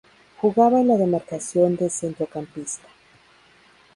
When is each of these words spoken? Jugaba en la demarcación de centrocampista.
Jugaba 0.39 0.81
en 0.81 0.87
la 0.87 0.97
demarcación 0.97 1.75
de 1.75 1.91
centrocampista. 1.91 2.87